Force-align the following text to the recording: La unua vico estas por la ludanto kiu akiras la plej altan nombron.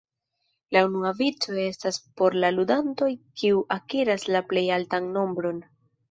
La 0.75 0.79
unua 0.85 1.09
vico 1.17 1.51
estas 1.63 1.99
por 2.21 2.37
la 2.43 2.49
ludanto 2.55 3.09
kiu 3.41 3.59
akiras 3.75 4.25
la 4.37 4.41
plej 4.55 4.65
altan 4.79 5.11
nombron. 5.19 5.61